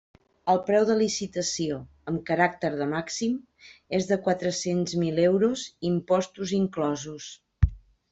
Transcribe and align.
El 0.51 0.59
preu 0.67 0.85
de 0.89 0.93
licitació, 0.99 1.75
amb 2.11 2.23
caràcter 2.29 2.71
de 2.79 2.87
màxim, 2.93 3.35
és 3.97 4.07
de 4.13 4.17
quatre-cents 4.29 4.95
mil 5.03 5.21
euros, 5.27 5.67
impostos 5.91 6.55
inclosos. 6.61 7.29